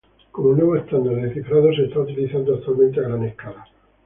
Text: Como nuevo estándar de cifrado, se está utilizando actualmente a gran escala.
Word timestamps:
Como 0.31 0.53
nuevo 0.53 0.77
estándar 0.77 1.13
de 1.17 1.31
cifrado, 1.31 1.71
se 1.75 1.83
está 1.85 1.99
utilizando 1.99 2.55
actualmente 2.55 2.99
a 3.01 3.03
gran 3.03 3.23
escala. 3.23 3.65